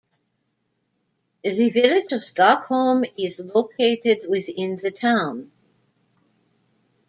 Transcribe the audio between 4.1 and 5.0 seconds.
within the